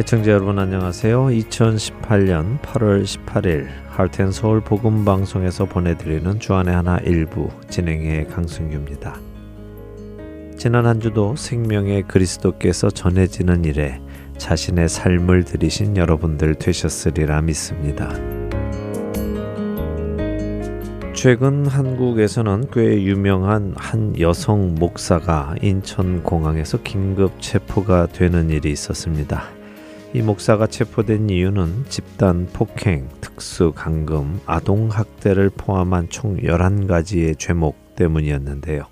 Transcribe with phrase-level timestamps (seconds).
[0.00, 1.26] 애청자 여러분 안녕하세요.
[1.26, 9.20] 2018년 8월 18일 할텐서울 복음 방송에서 보내드리는 주안의 하나 일부 진행의 강승규입니다.
[10.56, 14.00] 지난 한 주도 생명의 그리스도께서 전해지는 일에
[14.38, 18.08] 자신의 삶을 들이신 여러분들 되셨으리라 믿습니다.
[21.12, 29.59] 최근 한국에서는 꽤 유명한 한 여성 목사가 인천공항에서 긴급 체포가 되는 일이 있었습니다.
[30.12, 38.86] 이 목사가 체포된 이유는 집단 폭행, 특수 감금, 아동 학대를 포함한 총 11가지의 죄목 때문이었는데요.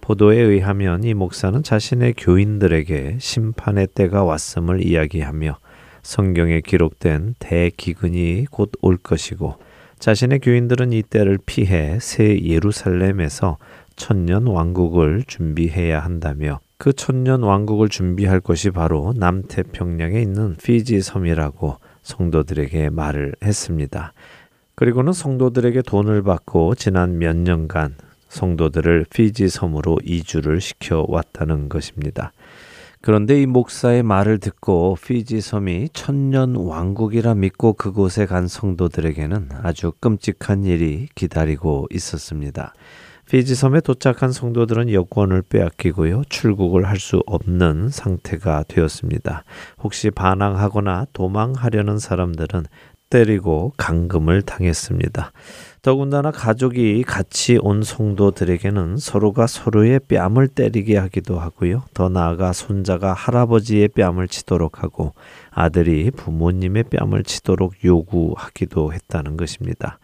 [0.00, 5.58] 보도에 의하면 이 목사는 자신의 교인들에게 심판의 때가 왔음을 이야기하며
[6.04, 9.56] 성경에 기록된 대기근이 곧 올 것이고
[9.98, 13.58] 자신의 교인들은 이 때를 피해 새 예루살렘에서
[13.96, 22.90] 천년 왕국을 준비해야 한다며 그 천년 왕국을 준비할 것이 바로 남태평양에 있는 피지 섬이라고 성도들에게
[22.90, 24.12] 말을 했습니다.
[24.74, 27.96] 그리고는 성도들에게 돈을 받고 지난 몇 년간
[28.28, 32.32] 성도들을 피지 섬으로 이주를 시켜 왔다는 것입니다.
[33.00, 40.64] 그런데 이 목사의 말을 듣고 피지 섬이 천년 왕국이라 믿고 그곳에 간 성도들에게는 아주 끔찍한
[40.64, 42.74] 일이 기다리고 있었습니다.
[43.28, 46.22] 피지 섬에 도착한 성도들은 여권을 빼앗기고요.
[46.28, 49.44] 출국을 할 수 없는 상태가 되었습니다.
[49.82, 52.64] 혹시 반항하거나 도망하려는 사람들은
[53.10, 55.30] 때리고 감금을 당했습니다.
[55.82, 61.84] 더군다나 가족이 같이 온 성도들에게는 서로가 서로의 뺨을 때리게 하기도 하고요.
[61.94, 65.14] 더 나아가 손자가 할아버지의 뺨을 치도록 하고
[65.50, 69.98] 아들이 부모님의 뺨을 치도록 요구하기도 했다는 것입니다.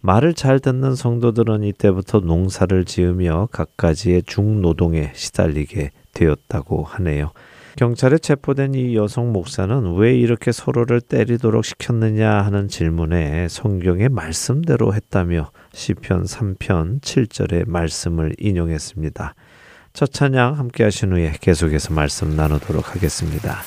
[0.00, 7.32] 말을 잘 듣는 성도들은 이때부터 농사를 지으며 갖가지의 중노동에 시달리게 되었다고 하네요.
[7.76, 15.52] 경찰에 체포된 이 여성 목사는 왜 이렇게 서로를 때리도록 시켰느냐 하는 질문에 성경의 말씀대로 했다며
[15.72, 19.34] 시편 3편 7절의 말씀을 인용했습니다.
[19.92, 23.58] 첫 찬양 함께 하신 후에 계속해서 말씀 나누도록 하겠습니다.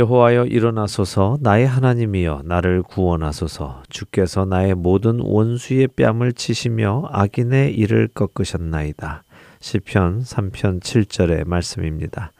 [0.00, 9.24] 여호와여 일어나소서 나의 하나님이여 나를 구원하소서 주께서 나의 모든 원수의 뺨을 치시며 악인의 이를 꺾으셨나이다.
[9.60, 12.32] 시편 3편 7절의 말씀입니다.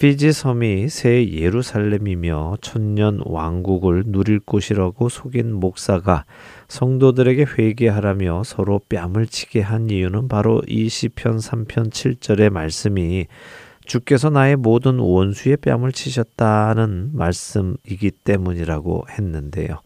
[0.00, 6.24] 피지 섬이 새 예루살렘이며 천년 왕국을 누릴 곳이라고 속인 목사가
[6.66, 13.28] 성도들에게 회개하라며 서로 뺨을 치게 한 이유는 바로 이 시편 3편 7절의 말씀이
[13.88, 19.80] 주께서 나의 모든 원수의 뺨을 치셨다는 말씀이기 때문이라고 했는데요.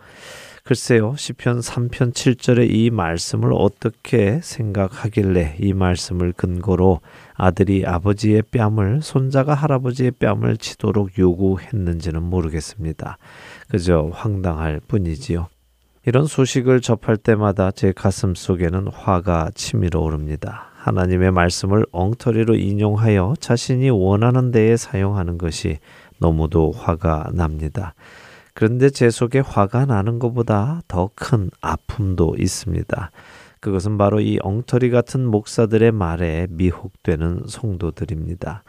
[0.64, 7.00] 글쎄요, 시편 3편 7절의 이 말씀을 어떻게 생각하길래 이 말씀을 근거로
[7.34, 13.18] 아들이 아버지의 뺨을, 손자가 할아버지의 뺨을 치도록 요구했는지는 모르겠습니다.
[13.68, 15.48] 그저 황당할 뿐이지요.
[16.06, 20.71] 이런 소식을 접할 때마다 제 가슴 속에는 화가 치밀어 오릅니다.
[20.82, 25.78] 하나님의 말씀을 엉터리로 인용하여 자신이 원하는 데에 사용하는 것이
[26.18, 27.94] 너무도 화가 납니다.
[28.52, 33.10] 그런데 제 속에 화가 나는 것보다 더 큰 아픔도 있습니다.
[33.60, 38.64] 그것은 바로 이 엉터리 같은 목사들의 말에 미혹되는 성도들입니다.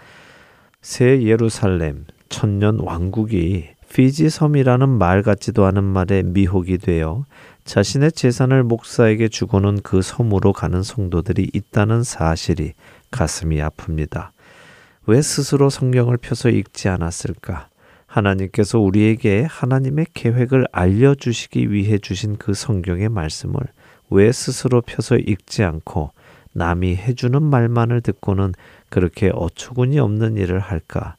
[0.83, 7.25] 새 예루살렘, 천년 왕국이 피지 섬이라는 말 같지도 않은 말에 미혹이 되어
[7.65, 12.73] 자신의 재산을 목사에게 주고는 그 섬으로 가는 성도들이 있다는 사실이
[13.09, 14.29] 가슴이 아픕니다.
[15.05, 17.67] 왜 스스로 성경을 펴서 읽지 않았을까?
[18.05, 23.59] 하나님께서 우리에게 하나님의 계획을 알려주시기 위해 주신 그 성경의 말씀을
[24.09, 26.11] 왜 스스로 펴서 읽지 않고
[26.53, 28.53] 남이 해주는 말만을 듣고는
[28.89, 31.15] 그렇게 어처구니 없는 일을 할까?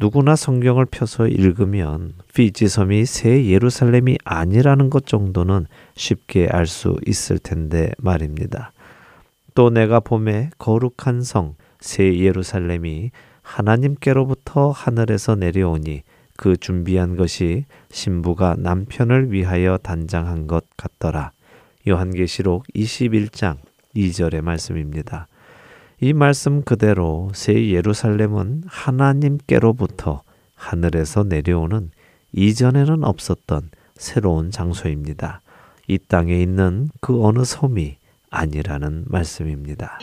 [0.00, 5.66] 누구나 성경을 펴서 읽으면 피지 섬이 새 예루살렘이 아니라는 것 정도는
[5.96, 8.70] 쉽게 알 수 있을 텐데 말입니다.
[9.54, 13.10] 또 내가 봄에 거룩한 성, 새 예루살렘이
[13.42, 16.02] 하나님께로부터 하늘에서 내려오니
[16.36, 21.32] 그 준비한 것이 신부가 남편을 위하여 단장한 것 같더라.
[21.88, 23.56] 요한계시록 21장
[23.96, 25.26] 2절의 말씀입니다.
[26.00, 30.22] 이 말씀 그대로 새 예루살렘은 하나님께로부터
[30.54, 31.90] 하늘에서 내려오는
[32.32, 35.40] 이전에는 없었던 새로운 장소입니다.
[35.88, 37.96] 이 땅에 있는 그 어느 섬이
[38.30, 39.98] 아니라는 말씀입니다.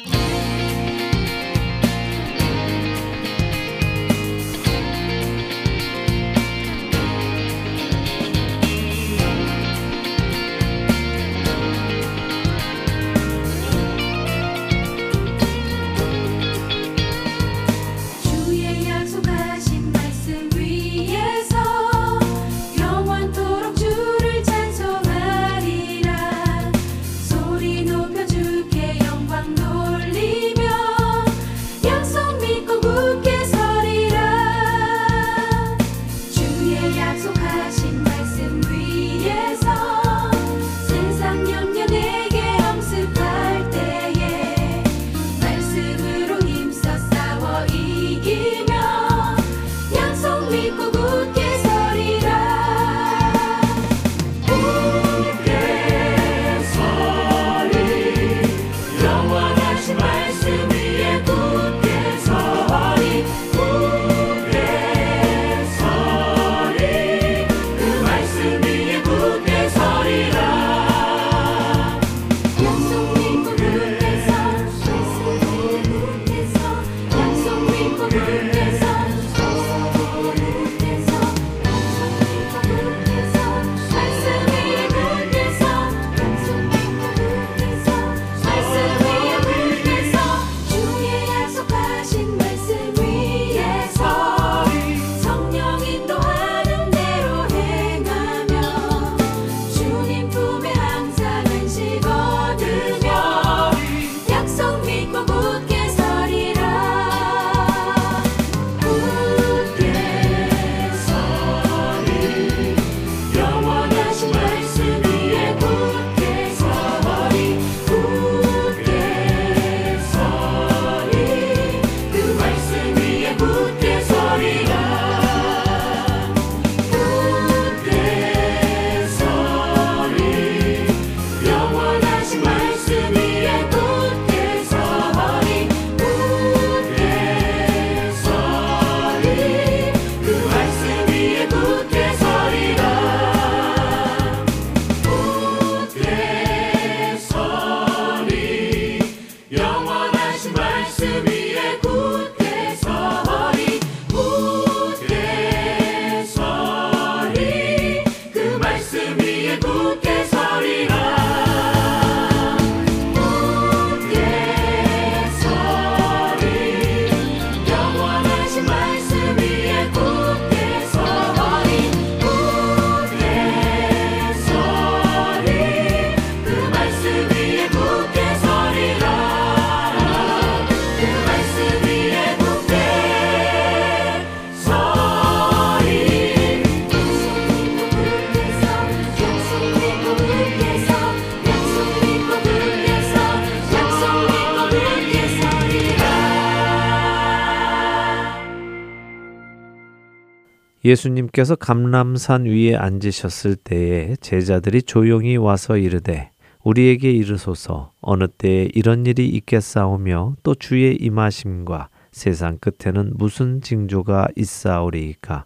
[200.86, 206.30] 예수님께서 감람산 위에 앉으셨을 때에 제자들이 조용히 와서 이르되
[206.64, 215.46] 우리에게 이르소서 어느 때에 이런 일이 있겠사오며 또 주의 임하심과 세상 끝에는 무슨 징조가 있사오리이까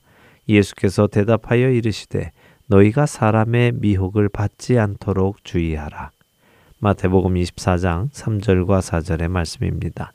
[0.49, 2.31] 예수께서 대답하여 이르시되
[2.67, 6.11] 너희가 사람의 미혹을 받지 않도록 주의하라.
[6.79, 10.11] 마태복음 24장 3절과 4절의 말씀입니다.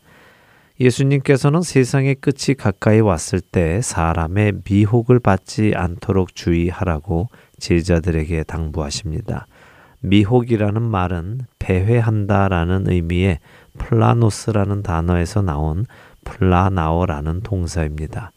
[0.81, 7.29] 예수님께서는 세상의 끝이 가까이 왔을 때 사람의 미혹을 받지 않도록 주의하라고
[7.61, 9.47] 제자들에게 당부하십니다.
[10.01, 13.39] 미혹이라는 말은 배회한다라는 의미의
[13.79, 15.87] 플라노스라는 단어에서 나온
[16.25, 18.33] 플라나오라는 동사입니다.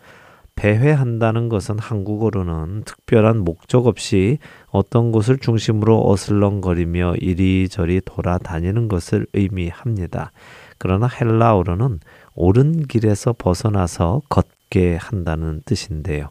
[0.56, 10.32] 배회한다는 것은 한국어로는 특별한 목적 없이 어떤 곳을 중심으로 어슬렁거리며 이리저리 돌아다니는 것을 의미합니다.
[10.80, 12.00] 그러나 헬라어로는
[12.38, 16.30] 옳은 길에서 벗어나서 걷게 한다는 뜻인데요.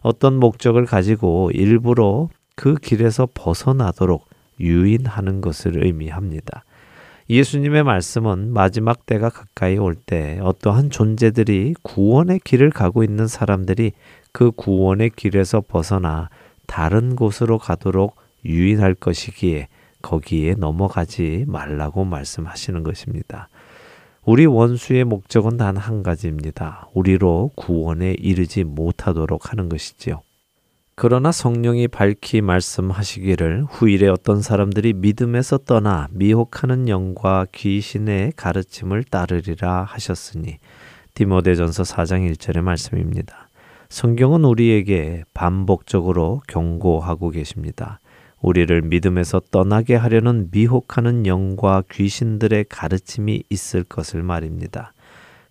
[0.00, 4.26] 어떤 목적을 가지고 일부러 그 길에서 벗어나도록
[4.60, 6.64] 유인하는 것을 의미합니다.
[7.28, 13.92] 예수님의 말씀은 마지막 때가 가까이 올 때 어떠한 존재들이 구원의 길을 가고 있는 사람들이
[14.32, 16.28] 그 구원의 길에서 벗어나
[16.66, 19.68] 다른 곳으로 가도록 유인할 것이기에
[20.02, 23.48] 거기에 넘어가지 말라고 말씀하시는 것입니다.
[24.24, 26.88] 우리 원수의 목적은 단 한 가지입니다.
[26.94, 30.20] 우리로 구원에 이르지 못하도록 하는 것이지요.
[30.94, 40.58] 그러나 성령이 밝히 말씀하시기를 후일에 어떤 사람들이 믿음에서 떠나 미혹하는 영과 귀신의 가르침을 따르리라 하셨으니
[41.14, 43.48] 디모데전서 4장 1절의 말씀입니다.
[43.88, 47.99] 성경은 우리에게 반복적으로 경고하고 계십니다.
[48.42, 54.92] 우리를 믿음에서 떠나게 하려는 미혹하는 영과 귀신들의 가르침이 있을 것을 말입니다.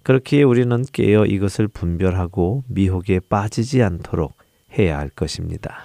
[0.03, 4.33] 그렇기에 우리는 깨어 이것을 분별하고 미혹에 빠지지 않도록
[4.77, 5.83] 해야 할 것입니다.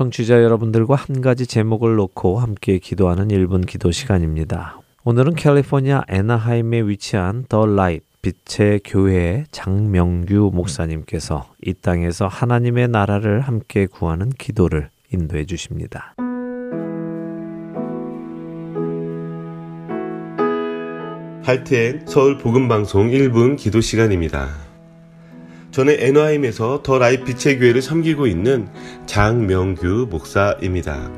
[0.00, 4.80] 청취자 여러분들과 한 가지 제목을 놓고 함께 기도하는 1분 기도 시간입니다.
[5.04, 13.84] 오늘은 캘리포니아 애나하임에 위치한 The Light 빛의 교회 장명규 목사님께서 이 땅에서 하나님의 나라를 함께
[13.84, 16.14] 구하는 기도를 인도해 주십니다.
[21.42, 24.69] Heart and Soul 복음 방송 1분 기도 시간입니다.
[25.80, 28.68] 저는 애너하임에서 더 라이프 빛의 교회를 섬기고 있는
[29.06, 31.10] 장명규 목사입니다.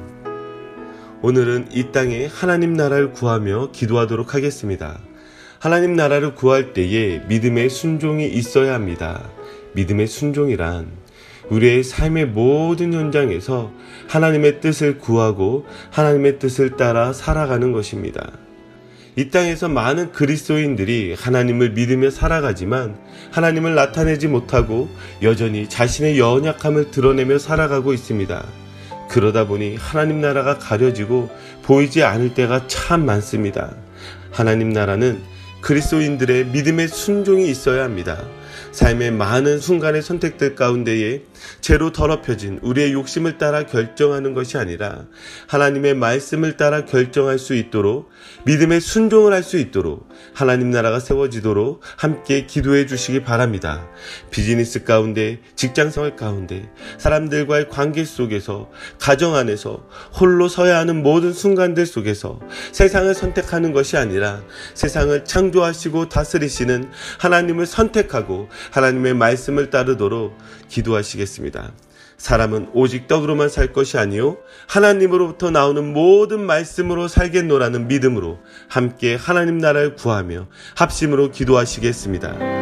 [1.20, 5.00] 오늘은 이 땅에 하나님 나라를 구하며 기도하도록 하겠습니다.
[5.58, 9.28] 하나님 나라를 구할 때에 믿음의 순종이 있어야 합니다.
[9.72, 10.92] 믿음의 순종이란
[11.50, 13.72] 우리의 삶의 모든 현장에서
[14.06, 18.30] 하나님의 뜻을 구하고 하나님의 뜻을 따라 살아가는 것입니다.
[19.14, 22.96] 이 땅에서 많은 그리스도인들이 하나님을 믿으며 살아가지만
[23.30, 24.88] 하나님을 나타내지 못하고
[25.20, 28.42] 여전히 자신의 연약함을 드러내며 살아가고 있습니다.
[29.10, 31.28] 그러다 보니 하나님 나라가 가려지고
[31.62, 33.74] 보이지 않을 때가 참 많습니다.
[34.30, 35.20] 하나님 나라는
[35.60, 38.24] 그리스도인들의 믿음의 순종이 있어야 합니다.
[38.72, 41.20] 삶의 많은 순간의 선택들 가운데에
[41.60, 45.06] 죄로 더럽혀진 우리의 욕심을 따라 결정하는 것이 아니라
[45.46, 48.10] 하나님의 말씀을 따라 결정할 수 있도록
[48.44, 53.86] 믿음의 순종을 할 수 있도록 하나님 나라가 세워지도록 함께 기도해 주시기 바랍니다.
[54.30, 59.86] 비즈니스 가운데, 직장생활 가운데, 사람들과의 관계 속에서, 가정 안에서,
[60.18, 62.40] 홀로 서야 하는 모든 순간들 속에서
[62.72, 64.42] 세상을 선택하는 것이 아니라
[64.74, 71.31] 세상을 창조하시고 다스리시는 하나님을 선택하고 하나님의 말씀을 따르도록 기도하시겠습니다.
[72.18, 79.96] 사람은 오직 떡으로만 살 것이 아니요 하나님으로부터 나오는 모든 말씀으로 살겠노라는 믿음으로 함께 하나님 나라를
[79.96, 82.61] 구하며 합심으로 기도하시겠습니다.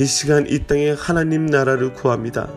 [0.00, 2.48] 이 시간 이 땅에 하나님 나라를 구합니다.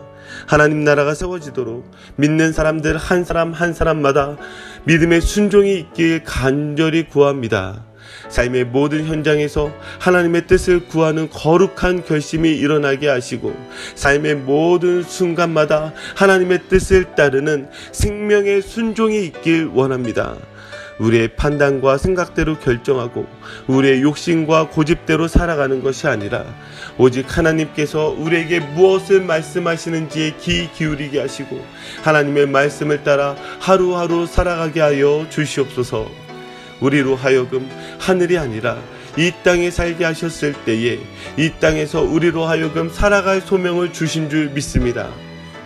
[0.46, 4.38] 하나님 나라가 세워지도록 믿는 사람들 한 사람 한 사람마다
[4.84, 7.84] 믿음의 순종이 있길 간절히 구합니다.
[8.30, 13.54] 삶의 모든 현장에서 하나님의 뜻을 구하는 거룩한 결심이 일어나게 하시고
[13.94, 20.38] 삶의 모든 순간마다 하나님의 뜻을 따르는 생명의 순종이 있길 원합니다.
[20.98, 23.26] 우리의 판단과 생각대로 결정하고
[23.66, 26.44] 우리의 욕심과 고집대로 살아가는 것이 아니라
[26.98, 31.64] 오직 하나님께서 우리에게 무엇을 말씀하시는지에 귀 기울이게 하시고
[32.02, 36.10] 하나님의 말씀을 따라 하루하루 살아가게 하여 주시옵소서.
[36.80, 38.78] 우리로 하여금 하늘이 아니라
[39.16, 40.98] 이 땅에 살게 하셨을 때에
[41.36, 45.08] 이 땅에서 우리로 하여금 살아갈 소명을 주신 줄 믿습니다.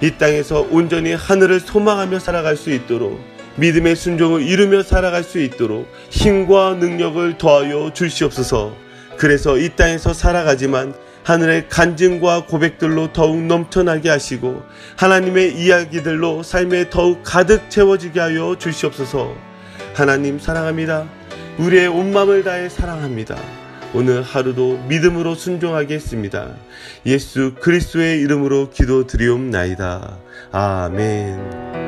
[0.01, 6.75] 이 땅에서 온전히 하늘을 소망하며 살아갈 수 있도록 믿음의 순종을 이루며 살아갈 수 있도록 힘과
[6.75, 8.75] 능력을 더하여 주시옵소서.
[9.16, 10.94] 그래서 이 땅에서 살아가지만
[11.25, 14.62] 하늘의 간증과 고백들로 더욱 넘쳐나게 하시고
[14.97, 19.35] 하나님의 이야기들로 삶에 더욱 가득 채워지게 하여 주시옵소서.
[19.94, 21.07] 하나님 사랑합니다.
[21.59, 23.37] 우리의 온 마음을 다해 사랑합니다.
[23.94, 26.55] 오늘 하루도 믿음으로 순종하겠습니다.
[27.07, 30.18] 예수 그리스도의 이름으로 기도드리옵나이다.
[30.53, 31.88] 아멘.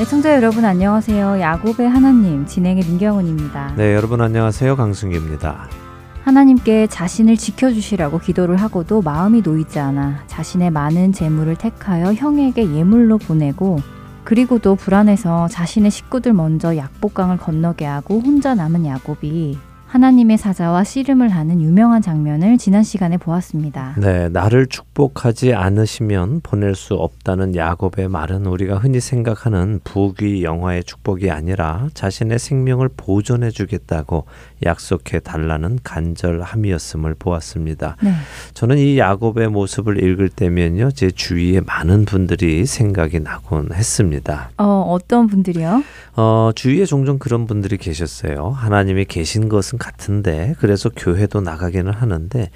[0.00, 1.38] 애청자 네, 여러분 안녕하세요.
[1.38, 3.74] 야곱의 하나님 진행의 민경훈입니다.
[3.76, 4.74] 네, 여러분 안녕하세요.
[4.74, 5.68] 강승기입니다.
[6.24, 13.80] 하나님께 자신을 지켜주시라고 기도를 하고도 마음이 놓이지 않아 자신의 많은 재물을 택하여 형에게 예물로 보내고
[14.24, 19.58] 그리고도 불안해서 자신의 식구들 먼저 약복강을 건너게 하고 혼자 남은 야곱이
[19.92, 23.94] 하나님의 사자와 씨름을 하는 유명한 장면을 지난 시간에 보았습니다.
[23.98, 31.30] 네, 나를 축복하지 않으시면 보낼 수 없다는 야곱의 말은 우리가 흔히 생각하는 부귀 영화의 축복이
[31.30, 34.24] 아니라 자신의 생명을 보존해 주겠다고
[34.64, 37.96] 약속해 달라는 간절함이었음을 보았습니다.
[38.02, 38.14] 네.
[38.54, 44.52] 저는 이 야곱의 모습을 읽을 때면요, 제 주위에 많은 분들이 생각이 나곤 했습니다.
[44.56, 45.84] 어, 어떤 분들이요?
[46.16, 48.48] 어, 주위에 종종 그런 분들이 계셨어요.
[48.56, 52.50] 하나님이 계신 것은 같은데, 그래서 교회도 나가기는 하는데,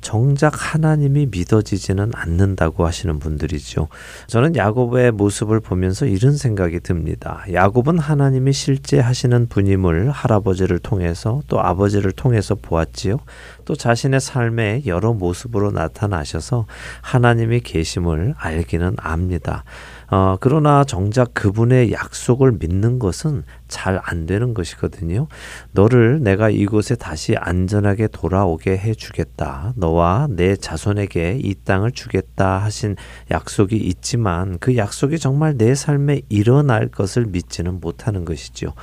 [0.00, 3.88] 정작 하나님이 믿어지지는 않는다고 하시는 분들이죠.
[4.26, 7.44] 저는 야곱의 모습을 보면서 이런 생각이 듭니다.
[7.52, 13.18] 야곱은 하나님이 실제 하시는 분임을 할아버지를 통해서 또 아버지를 통해서 보았지요.
[13.66, 16.66] 또 자신의 삶의 여러 모습으로 나타나셔서
[17.02, 19.64] 하나님이 계심을 알기는 압니다.
[20.10, 25.28] 어, 그러나 정작 그분의 약속을 믿는 것은 잘 안 되는 것이거든요.
[25.72, 29.72] 너를 내가 이곳에 다시 안전하게 돌아오게 해 주겠다.
[29.76, 32.96] 너와 내 자손에게 이 땅을 주겠다 하신
[33.30, 38.74] 약속이 있지만 그 약속이 정말 내 삶에 일어날 것을 믿지는 못하는 것이죠.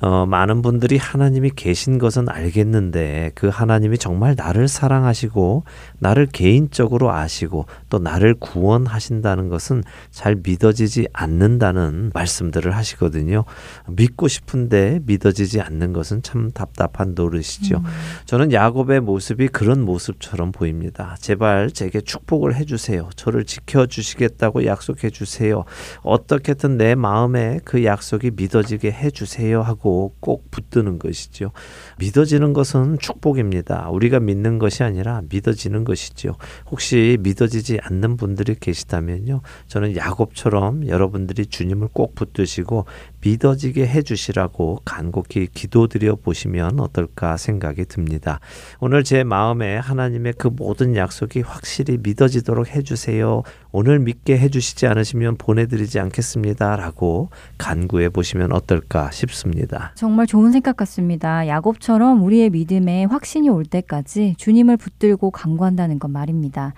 [0.00, 5.64] 어, 많은 분들이 하나님이 계신 것은 알겠는데 그 하나님이 정말 나를 사랑하시고
[5.98, 13.44] 나를 개인적으로 아시고 또 나를 구원하신다는 것은 잘 믿어지지 않는다는 말씀들을 하시거든요.
[13.88, 17.78] 믿고 싶은데 믿어지지 않는 것은 참 답답한 노릇이죠.
[17.78, 17.84] 음.
[18.26, 21.16] 저는 야곱의 모습이 그런 모습처럼 보입니다.
[21.20, 23.10] 제발 제게 축복을 해주세요.
[23.16, 25.64] 저를 지켜주시겠다고 약속해 주세요.
[26.02, 31.52] 어떻게든 내 마음에 그 약속이 믿어지게 해주세요 하고 꼭 붙드는 것이죠.
[31.98, 33.88] 믿어지는 것은 축복입니다.
[33.90, 36.36] 우리가 믿는 것이 아니라 믿어지는 것이죠.
[36.70, 39.40] 혹시 믿어지지 않는 분들이 계시다면요.
[39.68, 42.86] 저는 야곱처럼 여러분들이 주님을 꼭 붙드시고
[43.24, 48.38] 믿어지게 해주시라고 간곡히 기도드려 보시면 어떨까 생각이 듭니다.
[48.80, 53.42] 오늘 제 마음에 하나님의 그 모든 약속이 확실히 믿어지도록 해주세요.
[53.72, 56.76] 오늘 믿게 해주시지 않으시면 보내드리지 않겠습니다.
[56.76, 59.92] 라고 간구해 보시면 어떨까 싶습니다.
[59.96, 61.48] 정말 좋은 생각 같습니다.
[61.48, 66.74] 야곱처럼 우리의 믿음에 확신이 올 때까지 주님을 붙들고 강구한다는 것 말입니다.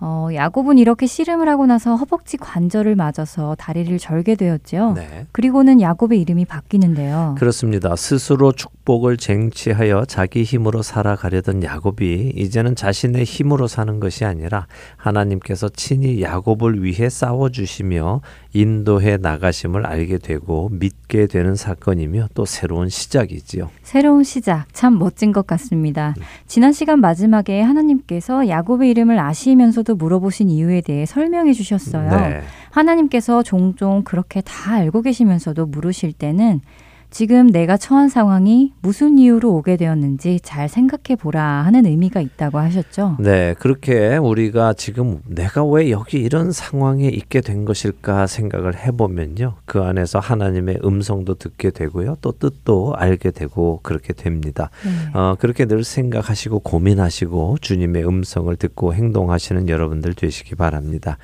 [0.00, 4.92] 어, 야곱은 이렇게 씨름을 하고 나서 허벅지 관절을 맞아서 다리를 절게 되었죠.
[4.94, 5.26] 네.
[5.32, 7.34] 그리고는 야곱의 이름이 바뀌는데요.
[7.38, 7.96] 그렇습니다.
[7.96, 15.68] 스스로 축 복을 쟁취하여 자기 힘으로 살아가려던 야곱이 이제는 자신의 힘으로 사는 것이 아니라 하나님께서
[15.68, 18.22] 친히 야곱을 위해 싸워 주시며
[18.54, 23.68] 인도해 나가심을 알게 되고 믿게 되는 사건이며 또 새로운 시작이지요.
[23.82, 26.14] 새로운 시작 참 멋진 것 같습니다.
[26.16, 26.22] 음.
[26.46, 32.08] 지난 시간 마지막에 하나님께서 야곱의 이름을 아시면서도 물어보신 이유에 대해 설명해 주셨어요.
[32.08, 32.40] 네.
[32.70, 36.62] 하나님께서 종종 그렇게 다 알고 계시면서도 물으실 때는
[37.10, 43.16] 지금 내가 처한 상황이 무슨 이유로 오게 되었는지 잘 생각해 보라 하는 의미가 있다고 하셨죠.
[43.18, 49.54] 네, 그렇게 우리가 지금 내가 왜 여기 이런 상황에 있게 된 것일까 생각을 해보면요.
[49.64, 52.16] 그 안에서 하나님의 음성도 듣게 되고요.
[52.20, 54.70] 또 뜻도 알게 되고 그렇게 됩니다.
[54.84, 55.18] 네.
[55.18, 61.16] 어, 그렇게 늘 생각하시고 고민하시고 주님의 음성을 듣고 행동하시는 여러분들 되시기 바랍니다.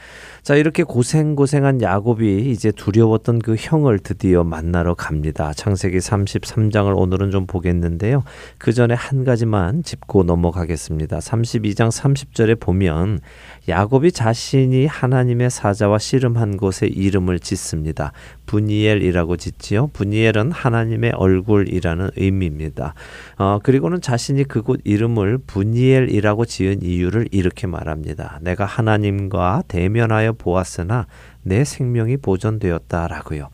[0.43, 5.53] 자, 이렇게 고생고생한 야곱이 이제 두려웠던 그 형을 드디어 만나러 갑니다.
[5.55, 8.25] 창 세기 33장을 오늘은 좀 보겠는데요.
[8.59, 11.19] 그 전에 한 가지만 짚고 넘어가겠습니다.
[11.19, 13.21] 32장 30절에 보면
[13.69, 18.13] 야곱이 자신이 하나님의 사자와 씨름한 곳에 이름을 짓습니다.
[18.47, 19.89] 분이엘이라고 짓지요.
[19.89, 22.95] 분이엘은 하나님의 얼굴이라는 의미입니다.
[23.39, 28.39] 어, 그리고는 자신이 그곳 이름을 분이엘이라고 지은 이유를 이렇게 말합니다.
[28.43, 31.07] 내가 하나님과 대면하여 보았으나
[31.45, 33.51] 내 생명이 보존되었다라고요.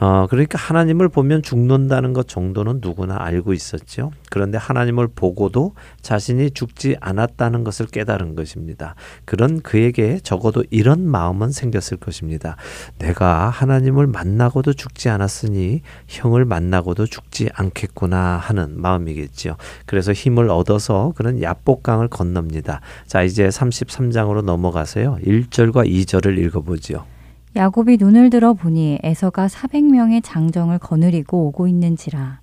[0.00, 4.12] 어, 그러니까 하나님을 보면 죽는다는 것 정도는 누구나 알고 있었죠.
[4.30, 8.94] 그런데 하나님을 보고도 자신이 죽지 않았다는 것을 깨달은 것입니다.
[9.24, 12.56] 그런 그에게 적어도 이런 마음은 생겼을 것입니다.
[12.98, 19.56] 내가 하나님을 만 만나고도 죽지 않았으니 형을 만나고도 죽지 않겠구나 하는 마음이겠지요.
[19.86, 22.80] 그래서 힘을 얻어서 그는 야복강을 건넙니다.
[23.06, 25.18] 자, 이제 33장으로 넘어가서요.
[25.24, 27.11] 1절과 2절을 읽어보지요.
[27.54, 32.40] 야곱이 눈을 들어 보니 에서가 400명의 장정을 거느리고 오고 있는지라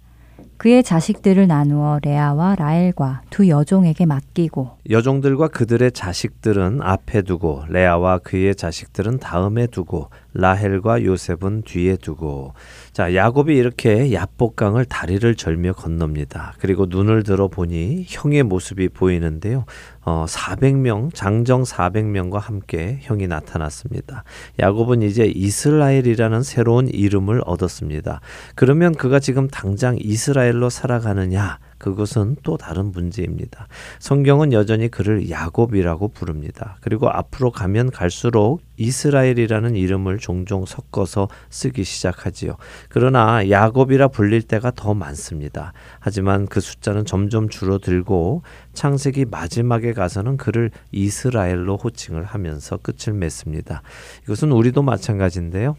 [0.58, 8.54] 그의 자식들을 나누어 레아와 라엘과 두 여종에게 맡기고 여종들과 그들의 자식들은 앞에 두고 레아와 그의
[8.54, 12.54] 자식들은 다음에 두고 라헬과 요셉은 뒤에 두고
[12.94, 16.54] 자 야곱이 이렇게 야복강을 다리를 절며 건넙니다.
[16.60, 19.65] 그리고 눈을 들어 보니 형의 모습이 보이는데요.
[20.02, 24.24] 어, 400명 장정 400명과 함께 형이 나타났습니다.
[24.60, 28.22] 야곱은 이제 이스라엘이라는 새로운 이름을 얻었습니다.
[28.56, 31.60] 그러면 그가 지금 당장 이스라엘로 살아가느냐?
[31.80, 33.67] 그것은 또 다른 문제입니다.
[33.97, 36.77] 성경은 여전히 그를 야곱이라고 부릅니다.
[36.82, 42.55] 그리고 앞으로 가면 갈수록 이스라엘이라는 이름을 종종 섞어서 쓰기 시작하지요.
[42.89, 45.73] 그러나 야곱이라 불릴 때가 더 많습니다.
[45.99, 53.82] 하지만 그 숫자는 점점 줄어들고 창세기 마지막에 가서는 그를 이스라엘로 호칭을 하면서 끝을 맺습니다.
[54.23, 55.75] 이것은 우리도 마찬가지인데요.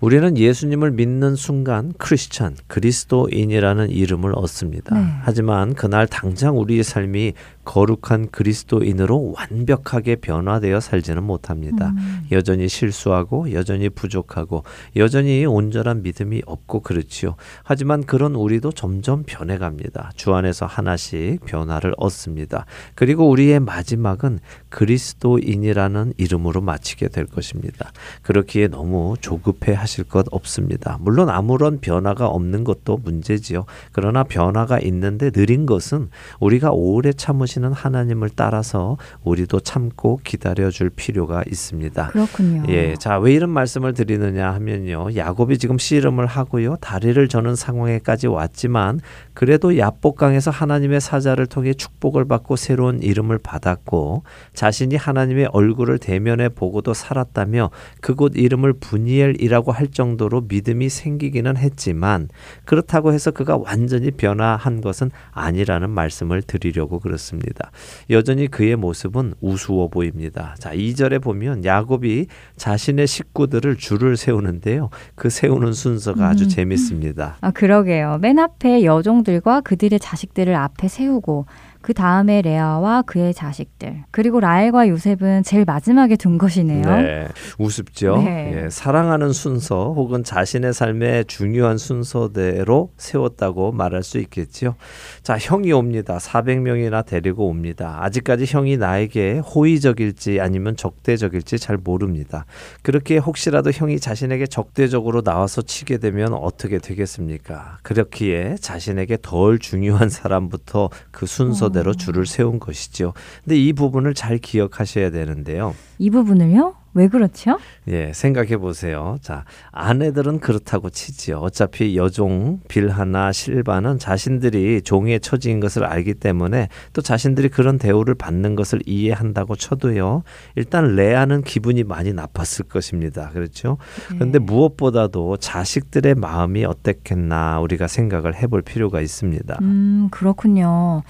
[0.00, 4.98] 우리는 예수님을 믿는 순간 크리스천, 그리스도인이라는 이름을 얻습니다.
[4.98, 5.06] 네.
[5.22, 7.34] 하지만 그날 당장 우리의 삶이
[7.70, 11.90] 거룩한 그리스도인으로 완벽하게 변화되어 살지는 못합니다.
[11.90, 12.26] 음.
[12.32, 14.64] 여전히 실수하고 여전히 부족하고
[14.96, 17.36] 여전히 온전한 믿음이 없고 그렇지요.
[17.62, 20.10] 하지만 그런 우리도 점점 변해갑니다.
[20.16, 22.66] 주 안에서 하나씩 변화를 얻습니다.
[22.96, 24.40] 그리고 우리의 마지막은
[24.70, 27.92] 그리스도인이라는 이름으로 마치게 될 것입니다.
[28.22, 30.98] 그렇기에 너무 조급해 하실 것 없습니다.
[31.00, 33.64] 물론 아무런 변화가 없는 것도 문제지요.
[33.92, 36.08] 그러나 변화가 있는데 느린 것은
[36.40, 42.08] 우리가 오래 참으신 하시는 하나님을 따라서 우리도 참고 기다려 줄 필요가 있습니다.
[42.08, 42.64] 그렇군요.
[42.68, 42.94] 예.
[42.96, 45.14] 자, 왜 이런 말씀을 드리느냐 하면요.
[45.14, 46.76] 야곱이 지금 씨름을 하고요.
[46.76, 49.00] 다리를 저는 상황에까지 왔지만
[49.34, 54.22] 그래도 야복강에서 하나님의 사자를 통해 축복을 받고 새로운 이름을 받았고
[54.54, 62.28] 자신이 하나님의 얼굴을 대면해 보고도 살았다며 그곳 이름을 분이엘이라고 할 정도로 믿음이 생기기는 했지만
[62.64, 67.49] 그렇다고 해서 그가 완전히 변화한 것은 아니라는 말씀을 드리려고 그렇습니다.
[67.50, 67.70] 보입니다.
[68.08, 70.54] 여전히 그의 모습은 우스워 보입니다.
[70.58, 72.26] 자, 2절에 보면 야곱이
[72.56, 74.90] 자신의 식구들을 줄을 세우는데요.
[75.14, 76.48] 그 세우는 순서가 아주 음.
[76.48, 77.36] 재밌습니다.
[77.40, 78.18] 아, 그러게요.
[78.20, 81.46] 맨 앞에 여종들과 그들의 자식들을 앞에 세우고
[81.82, 86.82] 그 다음에 레아와 그의 자식들 그리고 라엘과 요셉은 제일 마지막에 둔 것이네요.
[86.82, 87.28] 네,
[87.58, 88.18] 우습죠.
[88.22, 88.64] 네.
[88.64, 94.74] 예, 사랑하는 순서 혹은 자신의 삶의 중요한 순서대로 세웠다고 말할 수 있겠지요.
[95.22, 96.18] 자, 형이 옵니다.
[96.18, 97.98] 400명이나 데리고 옵니다.
[98.02, 102.44] 아직까지 형이 나에게 호의적일지 아니면 적대적일지 잘 모릅니다.
[102.82, 107.78] 그렇게 혹시라도 형이 자신에게 적대적으로 나와서 치게 되면 어떻게 되겠습니까?
[107.82, 113.14] 그렇기에 자신에게 덜 중요한 사람부터 그 순서 순서대로 줄을 세운 것이죠.
[113.44, 115.74] 근데 이 부분을 잘 기억하셔야 되는데요.
[115.98, 116.74] 이 부분을요?
[116.92, 117.56] 왜 그렇죠?
[117.86, 119.16] 예, 생각해 보세요.
[119.20, 121.36] 자, 아내들은 그렇다고 치지요.
[121.36, 128.56] 어차피 여종 빌하나 실바는 자신들이 종의 처지인 것을 알기 때문에 또 자신들이 그런 대우를 받는
[128.56, 130.24] 것을 이해한다고 쳐도요.
[130.56, 133.30] 일단 레아는 기분이 많이 나빴을 것입니다.
[133.30, 133.78] 그렇죠?
[134.08, 134.44] 그런데 네.
[134.44, 139.58] 무엇보다도 자식들의 마음이 어땠겠나 우리가 생각을 해볼 필요가 있습니다.
[139.60, 141.04] 음, 그렇군요.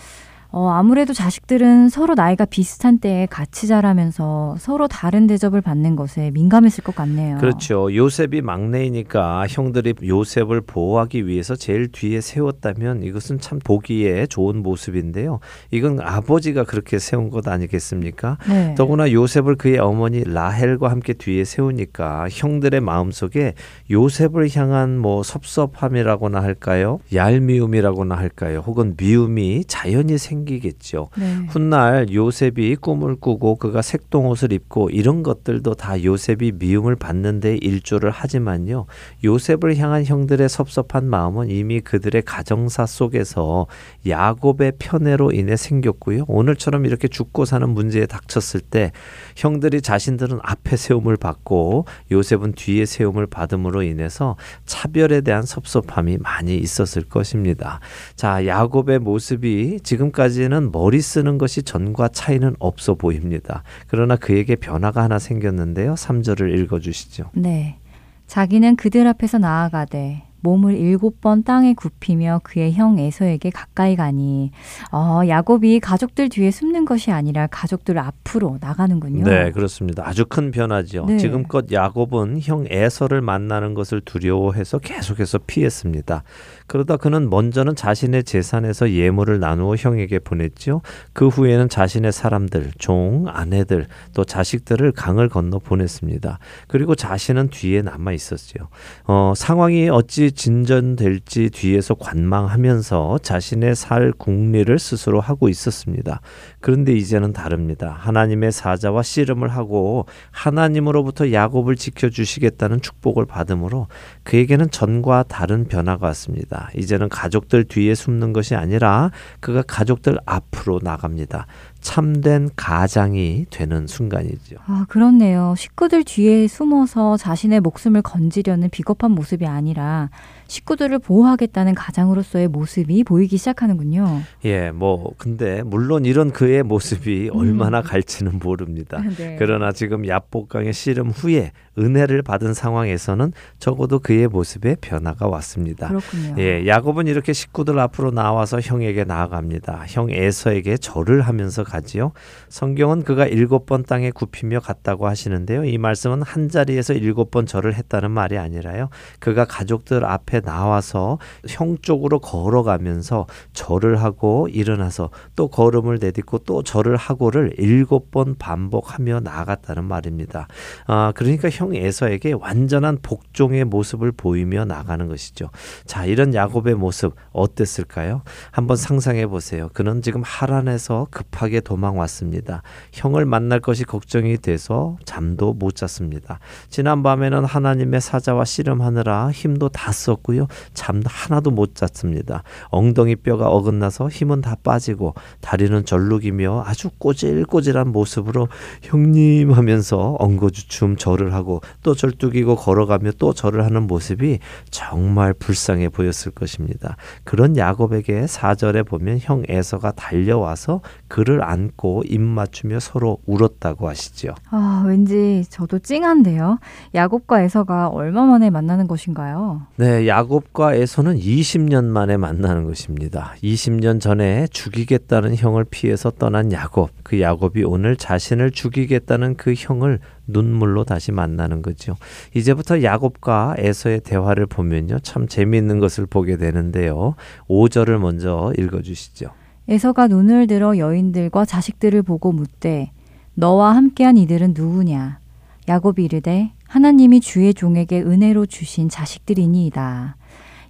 [0.52, 6.82] 어, 아무래도 자식들은 서로 나이가 비슷한 때에 같이 자라면서 서로 다른 대접을 받는 것에 민감했을
[6.82, 7.38] 것 같네요.
[7.38, 7.94] 그렇죠.
[7.94, 15.38] 요셉이 막내이니까 형들이 요셉을 보호하기 위해서 제일 뒤에 세웠다면 이것은 참 보기에 좋은 모습인데요.
[15.70, 18.38] 이건 아버지가 그렇게 세운 것 아니겠습니까?
[18.48, 18.74] 네.
[18.76, 23.54] 더구나 요셉을 그의 어머니 라헬과 함께 뒤에 세우니까 형들의 마음속에
[23.88, 26.98] 요셉을 향한 뭐 섭섭함이라고나 할까요?
[27.14, 28.64] 얄미움이라고나 할까요?
[28.66, 31.08] 혹은 미움이 자연히 생 생기겠죠.
[31.16, 31.46] 네.
[31.48, 37.56] 훗날 요셉이 꿈을 꾸고 그가 색동 옷을 입고 이런 것들도 다 요셉이 미움을 받는 데
[37.56, 38.86] 일조를 하지만요.
[39.24, 43.66] 요셉을 향한 형들의 섭섭한 마음은 이미 그들의 가정사 속에서
[44.06, 46.24] 야곱의 편애로 인해 생겼고요.
[46.28, 48.92] 오늘처럼 이렇게 죽고 사는 문제에 닥쳤을 때
[49.36, 54.36] 형들이 자신들은 앞에 세움을 받고 요셉은 뒤에 세움을 받음으로 인해서
[54.66, 57.80] 차별에 대한 섭섭함이 많이 있었을 것입니다.
[58.16, 63.62] 자, 야곱의 모습이 지금까지 아직까지는 머리 쓰는 것이 전과 차이는 없어 보입니다.
[63.86, 65.94] 그러나 그에게 변화가 하나 생겼는데요.
[65.94, 67.30] 3절을 읽어 주시죠.
[67.34, 67.78] 네.
[68.26, 74.52] 자기는 그들 앞에서 나아가되 몸을 일곱 번 땅에 굽히며 그의 형 에서에게 가까이 가니
[74.92, 79.24] 어, 야곱이 가족들 뒤에 숨는 것이 아니라 가족들 앞으로 나가는군요.
[79.24, 80.06] 네, 그렇습니다.
[80.06, 81.04] 아주 큰 변화죠.
[81.06, 81.18] 네.
[81.18, 86.22] 지금껏 야곱은 형 에서를 만나는 것을 두려워해서 계속해서 피했습니다.
[86.70, 90.82] 그러다 그는 먼저는 자신의 재산에서 예물을 나누어 형에게 보냈죠.
[91.12, 96.38] 그 후에는 자신의 사람들, 종, 아내들, 또 자식들을 강을 건너 보냈습니다.
[96.68, 98.68] 그리고 자신은 뒤에 남아 있었죠.
[99.02, 106.20] 어, 상황이 어찌 진전될지 뒤에서 관망하면서 자신의 살 국리를 스스로 하고 있었습니다.
[106.60, 107.96] 그런데 이제는 다릅니다.
[107.98, 113.88] 하나님의 사자와 씨름을 하고 하나님으로부터 야곱을 지켜주시겠다는 축복을 받음으로
[114.22, 116.70] 그에게는 전과 다른 변화가 왔습니다.
[116.76, 121.46] 이제는 가족들 뒤에 숨는 것이 아니라 그가 가족들 앞으로 나갑니다.
[121.80, 124.56] 참된 가장이 되는 순간이죠.
[124.66, 125.54] 아, 그렇네요.
[125.56, 130.10] 식구들 뒤에 숨어서 자신의 목숨을 건지려는 비겁한 모습이 아니라
[130.50, 134.22] 식구들을 보호하겠다는 가장으로서의 모습이 보이기 시작하는군요.
[134.44, 137.38] 예, 뭐 근데 물론 이런 그의 모습이 음.
[137.38, 139.00] 얼마나 갈지는 모릅니다.
[139.16, 139.36] 네.
[139.38, 145.86] 그러나 지금 야복강의 씨름 후에 은혜를 받은 상황에서는 적어도 그의 모습에 변화가 왔습니다.
[145.86, 146.34] 그렇군요.
[146.38, 149.84] 예, 야곱은 이렇게 식구들 앞으로 나와서 형에게 나아갑니다.
[149.86, 152.10] 형 에서에게 절을 하면서 가지요.
[152.48, 155.64] 성경은 그가 일곱 번 땅에 굽히며 갔다고 하시는데요.
[155.64, 158.88] 이 말씀은 한 자리에서 일곱 번 절을 했다는 말이 아니라요.
[159.20, 161.18] 그가 가족들 앞에 나와서
[161.48, 169.20] 형 쪽으로 걸어가면서 절을 하고 일어나서 또 걸음을 내딛고 또 절을 하고를 일곱 번 반복하며
[169.20, 170.48] 나아갔다는 말입니다.
[170.86, 175.50] 아, 그러니까 형 에서에게 완전한 복종의 모습을 보이며 나가는 것이죠.
[175.84, 178.22] 자, 이런 야곱의 모습 어땠을까요?
[178.50, 179.68] 한번 상상해 보세요.
[179.72, 182.62] 그는 지금 하란에서 급하게 도망 왔습니다.
[182.92, 186.38] 형을 만날 것이 걱정이 돼서 잠도 못 잤습니다.
[186.68, 190.46] 지난 밤에는 하나님의 사자와 씨름하느라 힘도 다 썼고 요.
[190.74, 192.42] 잠도 하나도 못 잤습니다.
[192.70, 198.48] 엉덩이 뼈가 어긋나서 힘은 다 빠지고 다리는 절룩이며 아주 꼬질꼬질한 모습으로
[198.82, 204.38] 형님 하면서 엉거주춤 절을 하고 또 절뚝이고 걸어가며 또 절을 하는 모습이
[204.70, 206.96] 정말 불쌍해 보였을 것입니다.
[207.24, 214.34] 그런 야곱에게 사절에 보면 형 에서가 달려와서 그를 안고 입 맞추며 서로 울었다고 하시죠.
[214.50, 216.58] 아, 왠지 저도 찡한데요.
[216.94, 219.62] 야곱과 에서가 얼마 만에 만나는 것인가요?
[219.76, 223.32] 네, 야곱과 에서는 20년 만에 만나는 것입니다.
[223.44, 226.90] 20년 전에 죽이겠다는 형을 피해서 떠난 야곱.
[227.04, 231.94] 그 야곱이 오늘 자신을 죽이겠다는 그 형을 눈물로 다시 만나는 거죠.
[232.34, 234.98] 이제부터 야곱과 에서의 대화를 보면요.
[234.98, 237.14] 참 재미있는 것을 보게 되는데요.
[237.48, 239.30] 5절을 먼저 읽어 주시죠.
[239.68, 242.90] 에서가 눈을 들어 여인들과 자식들을 보고 묻되
[243.34, 245.20] 너와 함께한 이들은 누구냐?
[245.68, 250.16] 야곱이 이르되 하나님이 주의 종에게 은혜로 주신 자식들이니이다.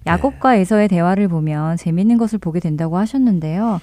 [0.07, 3.79] 야곱과 에서의 대화를 보면 재밌는 것을 보게 된다고 하셨는데요.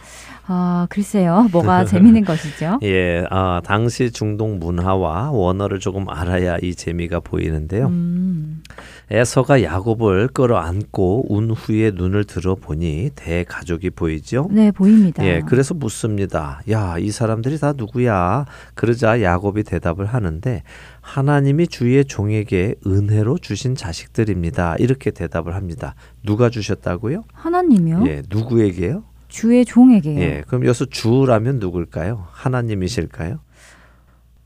[0.48, 1.46] 아, 글쎄요.
[1.52, 2.80] 뭐가 재밌는 것이죠?
[2.82, 7.86] 예, 아, 당시 중동 문화와 원어를 조금 알아야 이 재미가 보이는데요.
[7.86, 8.64] 음.
[9.10, 14.48] 에서가 야곱을 끌어안고 운 후에 눈을 들어보니 대가족이 보이죠?
[14.50, 15.24] 네, 보입니다.
[15.24, 16.60] 예, 그래서 묻습니다.
[16.70, 18.44] 야, 이 사람들이 다 누구야?
[18.74, 20.62] 그러자 야곱이 대답을 하는데
[21.00, 24.76] 하나님이 주의 종에게 은혜로 주신 자식들입니다.
[24.78, 25.94] 이렇게 대답을 합니다.
[26.22, 27.24] 누가 주셨다고요?
[27.32, 28.04] 하나님이요?
[28.06, 29.04] 예, 누구에게요?
[29.28, 30.20] 주의 종에게요.
[30.20, 32.26] 예, 그럼 여기서 주라면 누굴까요?
[32.30, 33.40] 하나님이실까요?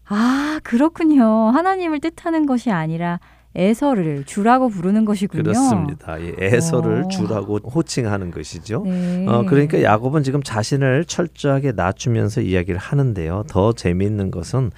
[0.07, 1.25] 아, 그렇군요.
[1.51, 3.19] 하나님을 뜻하는 것이 아니라
[3.55, 5.43] 에서를 주라고 부르는 것이군요.
[5.43, 6.21] 그렇습니다.
[6.23, 7.05] 예, 에서를 오.
[7.05, 7.09] 어.
[7.09, 8.83] 주라고 호칭하는 것이죠.
[8.85, 9.27] 네.
[9.29, 13.45] 어, 그러니까 야곱은 지금 자신을 철저하게 낮추면서 이야기를 하는데요.
[13.49, 14.71] 더 재미있는 것은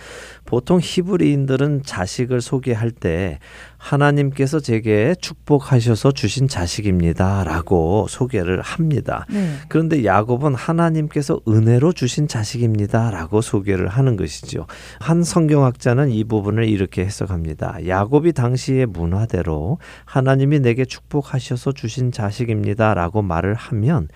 [0.44, 3.38] 보통 히브리인들은 자식을 소개할 때
[3.84, 7.44] 하나님께서 제게 축복하셔서 주신 자식입니다.
[7.44, 9.26] 라고 소개를 합니다.
[9.28, 9.56] 네.
[9.68, 13.10] 그런데 야곱은 하나님께서 은혜로 주신 자식입니다.
[13.10, 14.66] 라고 소개를 하는 것이죠.
[15.00, 17.86] 한 성경학자는 이 부분을 이렇게 해석합니다.
[17.86, 22.94] 야곱이 당시의 문화대로 하나님이 내게 축복하셔서 주신 자식입니다.
[22.94, 24.08] 라고 말을 하면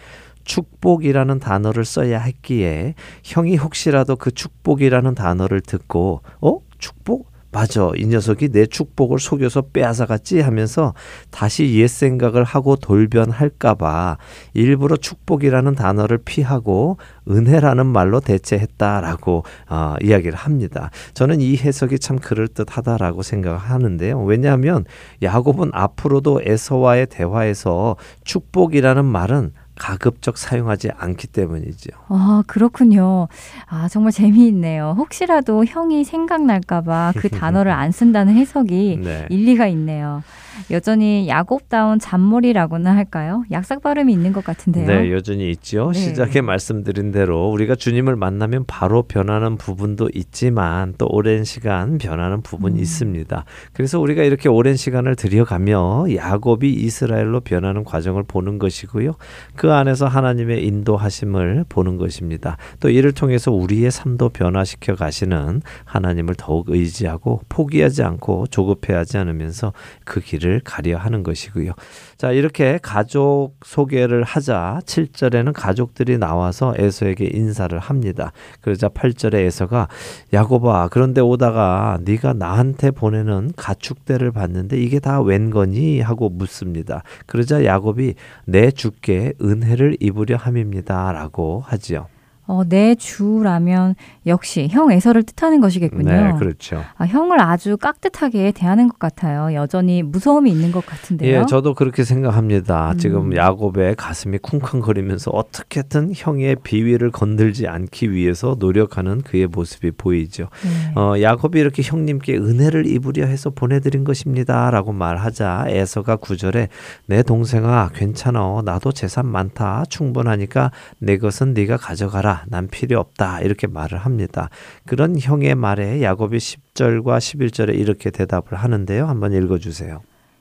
[0.44, 6.58] 축복이라는 단어를 써야 했기에 형이 혹시라도 그 축복이라는 단어를 듣고 어?
[6.78, 7.37] 축복?
[7.50, 7.90] 맞아.
[7.96, 10.92] 이 녀석이 내 축복을 속여서 빼앗아갔지 하면서
[11.30, 14.18] 다시 옛 생각을 하고 돌변할까봐
[14.52, 20.90] 일부러 축복이라는 단어를 피하고 은혜라는 말로 대체했다라고 어, 이야기를 합니다.
[21.14, 24.22] 저는 이 해석이 참 그럴듯하다라고 생각하는데요.
[24.24, 24.84] 왜냐하면
[25.22, 31.90] 야곱은 앞으로도 에서와의 대화에서 축복이라는 말은 가급적 사용하지 않기 때문이죠.
[32.08, 33.28] 아, 그렇군요.
[33.66, 34.94] 아, 정말 재미있네요.
[34.98, 39.26] 혹시라도 형이 생각날까봐 그 단어를 안 쓴다는 해석이 네.
[39.30, 40.22] 일리가 있네요.
[40.70, 43.44] 여전히 야곱다운 잔머리라고나 할까요?
[43.50, 44.86] 약삭 발음이 있는 것 같은데요.
[44.86, 45.92] 네, 여전히 있죠.
[45.92, 45.98] 네.
[45.98, 52.76] 시작에 말씀드린 대로 우리가 주님을 만나면 바로 변하는 부분도 있지만 또 오랜 시간 변하는 부분이
[52.76, 52.80] 음.
[52.80, 53.44] 있습니다.
[53.72, 59.14] 그래서 우리가 이렇게 오랜 시간을 들여가며 야곱이 이스라엘로 변하는 과정을 보는 것이고요.
[59.54, 62.56] 그 안에서 하나님의 인도하심을 보는 것입니다.
[62.80, 69.72] 또 이를 통해서 우리의 삶도 변화시켜 가시는 하나님을 더욱 의지하고 포기하지 않고 조급해하지 않으면서
[70.04, 71.72] 그 길을 가려 하는 것이고요.
[72.16, 78.32] 자, 이렇게 가족 소개를 하자 7절에는 가족들이 나와서 에서에게 인사를 합니다.
[78.60, 79.88] 그러자 8절에 에서가
[80.32, 87.02] 야곱아 그런데 오다가 네가 나한테 보내는 가축대를 봤는데 이게 다 웬 거니 하고 묻습니다.
[87.26, 88.14] 그러자 야곱이
[88.46, 92.08] 내 주께 은 혜를 입으려 함입니다라고 하지요.
[92.48, 93.94] 어, 내 주라면
[94.26, 96.10] 역시 형 에서를 뜻하는 것이겠군요.
[96.10, 96.82] 네, 그렇죠.
[96.96, 99.54] 아, 형을 아주 깍듯하게 대하는 것 같아요.
[99.54, 101.40] 여전히 무서움이 있는 것 같은데요.
[101.40, 102.92] 예, 저도 그렇게 생각합니다.
[102.92, 102.98] 음.
[102.98, 110.48] 지금 야곱의 가슴이 쿵쾅거리면서 어떻게든 형의 비위를 건들지 않기 위해서 노력하는 그의 모습이 보이죠.
[110.64, 110.98] 네.
[110.98, 116.68] 어, 야곱이 이렇게 형님께 은혜를 입으려 해서 보내드린 것입니다라고 말하자 에서가 구절에
[117.04, 123.40] 내 동생아 괜찮아 나도 재산 많다 충분하니까 내 것은 네가 가져가라 난 필요 없다.
[123.40, 124.50] 이렇게 말을 합니다.
[124.86, 129.06] 그런 형의 말에 야곱이 10절과 11절에 이렇게 대답을 하는데요.
[129.06, 130.00] 한번 읽어 주세요.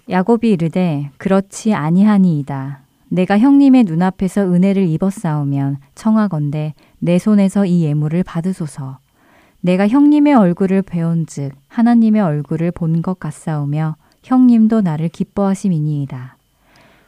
[0.10, 2.80] 야곱이 이르되 그렇지 아니하니이다.
[3.10, 9.00] 내가 형님의 눈앞에서 은혜를 입었사오면 청하건대 내 손에서 이 예물을 받으소서.
[9.62, 16.36] 내가 형님의 얼굴을 배운즉 하나님의 얼굴을 본 것 같사오며 형님도 나를 기뻐하심이니이다.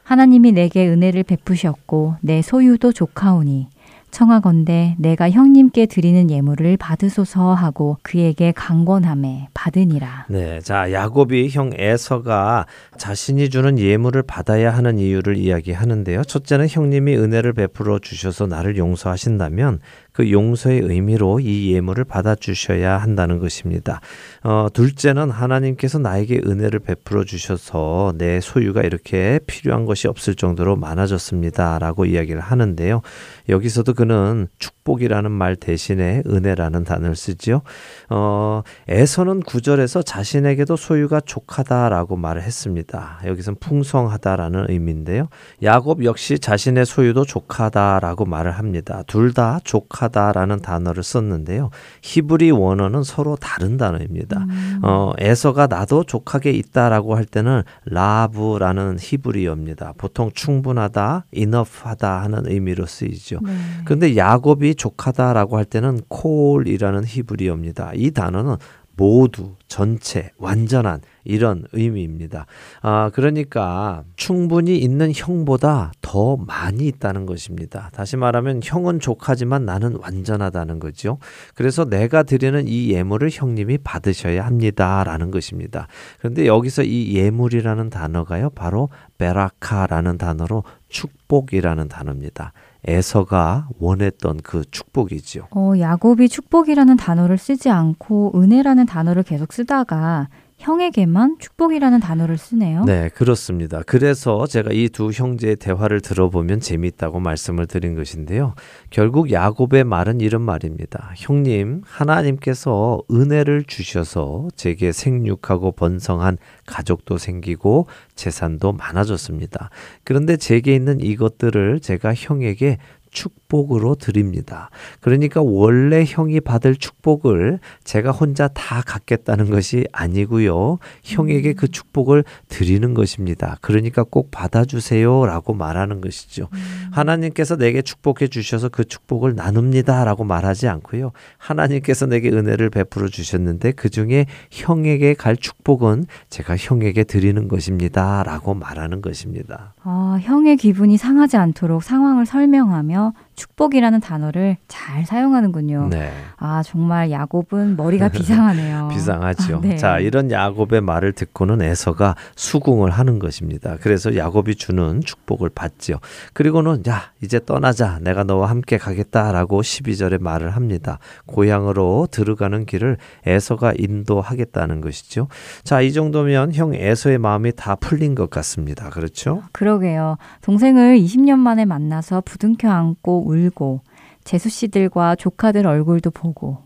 [0.04, 3.68] 하나님이 내게 은혜를 베푸셨고 내 소유도 조카오니
[4.12, 10.26] 청하건대 내가 형님께 드리는 예물을 받으소서 하고 그에게 강권함에 받으니라.
[10.30, 12.66] 네, 자 야곱이 형 에서가
[12.98, 16.24] 자신이 주는 예물을 받아야 하는 이유를 이야기하는데요.
[16.24, 19.80] 첫째는 형님이 은혜를 베풀어 주셔서 나를 용서하신다면
[20.20, 24.02] 그 용서의 의미로 이 예물을 받아주셔야 한다는 것입니다.
[24.44, 31.80] 어, 둘째는 하나님께서 나에게 은혜를 베풀어 주셔서 내 소유가 이렇게 필요한 것이 없을 정도로 많아졌습니다.
[31.80, 33.02] 라고 이야기를 하는데요.
[33.48, 37.62] 여기서도 그는 축복이라는 말 대신에 은혜라는 단어를 쓰지요.
[38.10, 43.22] 어, 에서는 구절에서 자신에게도 소유가 족하다라고 말을 했습니다.
[43.26, 45.30] 여기선 풍성하다라는 의미인데요.
[45.64, 49.04] 야곱 역시 자신의 소유도 족하다라고 말을 합니다.
[49.08, 51.70] 둘 다 족하다 하다라는 단어를 썼는데요.
[52.02, 54.40] 히브리 원어는 서로 다른 단어입니다.
[54.40, 54.80] 음.
[54.84, 59.94] 어, 에서가 나도 족하게 있다라고 할 때는 라브라는 히브리어입니다.
[59.98, 63.40] 보통 충분하다, enough하다 하는 의미로 쓰이죠.
[63.44, 63.52] 네.
[63.86, 67.92] 그런데 야곱이 족하다라고 할 때는 콜이라는 히브리어입니다.
[67.96, 68.58] 이 단어는
[68.96, 71.00] 모두, 전체, 완전한
[71.30, 72.46] 이런 의미입니다.
[72.82, 77.90] 아, 그러니까 충분히 있는 형보다 더 많이 있다는 것입니다.
[77.94, 81.20] 다시 말하면 형은 족하지만 나는 완전하다는 거죠.
[81.54, 85.88] 그래서 내가 드리는 이 예물을 형님이 받으셔야 합니다라는 것입니다.
[86.18, 92.54] 그런데 여기서 이 예물이라는 단어가요, 바로 베라카라는 단어로 축복이라는 단어입니다.
[92.86, 95.48] 에서가 원했던 그 축복이지요.
[95.52, 100.30] 어, 야곱이 축복이라는 단어를 쓰지 않고 은혜라는 단어를 계속 쓰다가
[100.60, 102.84] 형에게만 축복이라는 단어를 쓰네요.
[102.84, 103.82] 네, 그렇습니다.
[103.88, 108.54] 그래서 제가 이 두 형제의 대화를 들어보면 재미있다고 말씀을 드린 것인데요.
[108.90, 111.14] 결국 야곱의 말은 이런 말입니다.
[111.16, 119.70] 형님, 하나님께서 은혜를 주셔서 제게 생육하고 번성한 가족도 생기고 재산도 많아졌습니다.
[120.04, 122.78] 그런데 제게 있는 이것들을 제가 형에게
[123.12, 124.70] 축 복으로 드립니다.
[125.02, 130.78] 그러니까 원래 형이 받을 축복을 제가 혼자 다 갖겠다는 것이 아니고요.
[131.04, 133.58] 형에게 그 축복을 드리는 것입니다.
[133.62, 135.26] 그러니까 꼭 받아주세요.
[135.26, 136.48] 라고 말하는 것이죠.
[136.54, 136.88] 음.
[136.92, 140.06] 하나님께서 내게 축복해 주셔서 그 축복을 나눕니다.
[140.06, 141.12] 라고 말하지 않고요.
[141.38, 148.22] 하나님께서 내게 은혜를 베풀어 주셨는데 그 중에 형에게 갈 축복은 제가 형에게 드리는 것입니다.
[148.24, 149.74] 라고 말하는 것입니다.
[149.84, 155.88] 아, 형의 기분이 상하지 않도록 상황을 설명하며 축복이라는 단어를 잘 사용하는군요.
[155.90, 156.12] 네.
[156.38, 158.90] 아 정말 야곱은 머리가 비상하네요.
[158.92, 159.58] 비상하죠.
[159.58, 159.78] 아, 네.
[159.78, 163.78] 자 이런 야곱의 말을 듣고는 에서가 수긍을 하는 것입니다.
[163.82, 165.98] 그래서 야곱이 주는 축복을 받지요.
[166.34, 171.00] 그리고는 야 이제 떠나자 내가 너와 함께 가겠다라고 12절에 말을 합니다.
[171.26, 175.28] 고향으로 들어가는 길을 에서가 인도하겠다는 것이죠.
[175.64, 178.90] 자 이 정도면 형 에서의 마음이 다 풀린 것 같습니다.
[178.90, 179.44] 그렇죠?
[179.54, 180.18] 그러게요.
[180.42, 183.82] 동생을 20년 만에 만나서 부둥켜 안고 울고
[184.24, 186.58] 재수 씨들과 조카들 얼굴도 보고